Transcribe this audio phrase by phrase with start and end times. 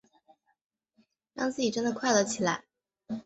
[1.35, 2.63] 让自己真的快乐起来